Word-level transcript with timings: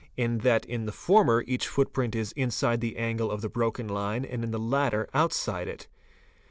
in 0.17 0.39
that 0.39 0.65
in 0.65 0.87
the 0.87 0.91
former 0.91 1.43
each 1.45 1.67
footprint 1.67 2.15
is 2.15 2.31
inside 2.31 2.81
the 2.81 2.97
angle 2.97 3.29
of— 3.29 3.41
the 3.43 3.47
broken 3.49 3.87
line 3.87 4.25
and 4.25 4.43
in 4.43 4.49
the 4.49 4.57
latter 4.57 5.07
outside 5.13 5.67
it. 5.67 5.87